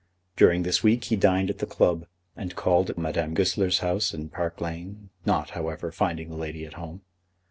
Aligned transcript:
During 0.35 0.63
this 0.63 0.81
week 0.81 1.03
he 1.03 1.15
dined 1.15 1.51
at 1.51 1.59
the 1.59 1.67
club, 1.67 2.07
and 2.35 2.55
called 2.55 2.89
at 2.89 2.97
Madame 2.97 3.35
Goesler's 3.35 3.81
house 3.85 4.15
in 4.15 4.29
Park 4.29 4.59
Lane, 4.59 5.11
not, 5.27 5.51
however, 5.51 5.91
finding 5.91 6.29
the 6.29 6.35
lady 6.37 6.65
at 6.65 6.73
home. 6.73 7.03